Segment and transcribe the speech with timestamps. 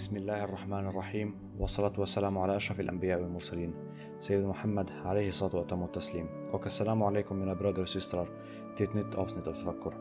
[0.00, 3.74] بسم الله الرحمن الرحيم والصلاة والسلام على أشرف الأنبياء والمرسلين
[4.18, 8.28] سيد محمد عليه الصلاة وأتم التسlim och assalamu alaikum mina bröder och systrar
[8.76, 9.94] till ett nytt avsnitt av Tafakkur.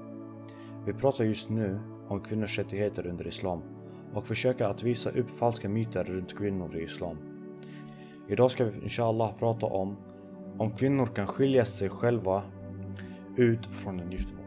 [0.85, 3.61] Vi pratar just nu om kvinnors rättigheter under Islam
[4.13, 7.17] och försöker att visa upp falska myter runt kvinnor i Islam.
[8.27, 9.97] Idag ska vi inshallah prata om
[10.57, 12.43] om kvinnor kan skilja sig själva
[13.37, 14.38] ut från en giftermål.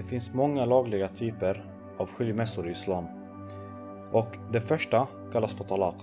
[0.00, 1.64] Det finns många lagliga typer
[1.98, 3.04] av skilmässor i Islam.
[4.12, 5.94] Och det första kallas för talaq.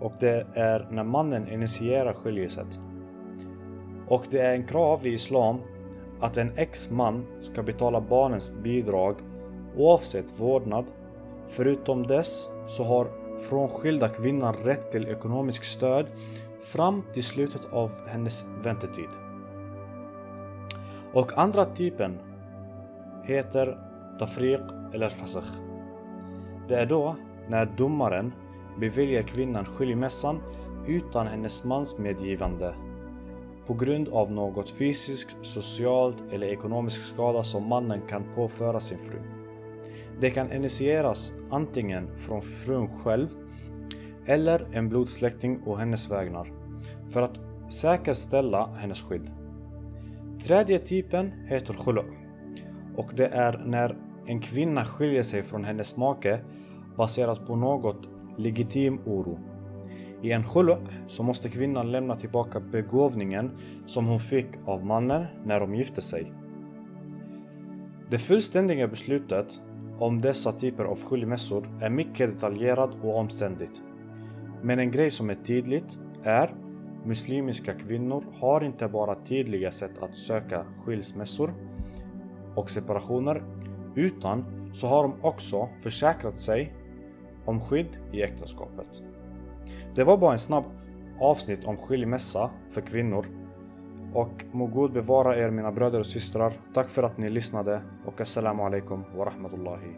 [0.00, 2.80] Och det är när mannen initierar skiljeset.
[4.08, 5.60] Och det är en krav i Islam
[6.20, 9.16] att en ex-man ska betala barnens bidrag
[9.76, 10.84] oavsett vårdnad.
[11.46, 13.06] Förutom dess så har
[13.48, 16.06] frånskilda kvinnan rätt till ekonomiskt stöd
[16.62, 19.10] fram till slutet av hennes väntetid.
[21.12, 22.18] Och andra typen
[23.24, 23.78] heter
[24.18, 24.60] tafriq
[24.94, 25.52] eller fasakh.
[26.68, 27.16] Det är då
[27.48, 28.32] när domaren
[28.80, 30.40] beviljar kvinnan skiljemässan
[30.86, 32.74] utan hennes mans medgivande
[33.66, 39.18] på grund av något fysiskt, socialt eller ekonomisk skada som mannen kan påföra sin fru.
[40.20, 43.28] Det kan initieras antingen från frun själv
[44.26, 46.52] eller en blodsläkting och hennes vägnar
[47.10, 49.30] för att säkerställa hennes skydd.
[50.44, 52.21] Tredje typen heter khulu
[52.96, 56.40] och det är när en kvinna skiljer sig från hennes make
[56.96, 59.38] baserat på något legitim oro.
[60.22, 60.76] I en khulu
[61.06, 63.50] så måste kvinnan lämna tillbaka begåvningen
[63.86, 66.32] som hon fick av mannen när de gifte sig.
[68.10, 69.60] Det fullständiga beslutet
[69.98, 73.82] om dessa typer av skilmässor är mycket detaljerat och omständigt.
[74.62, 76.54] Men en grej som är tydligt är
[77.04, 81.54] muslimiska kvinnor har inte bara tydliga sätt att söka skilsmässor
[82.54, 83.42] och separationer
[83.94, 86.74] utan så har de också försäkrat sig
[87.44, 89.02] om skydd i äktenskapet.
[89.94, 90.64] Det var bara en snabb
[91.20, 93.26] avsnitt om skilmässa för kvinnor
[94.14, 96.52] och må Gud bevara er mina bröder och systrar.
[96.74, 99.96] Tack för att ni lyssnade och assalamu alaikum wa rahmatullahi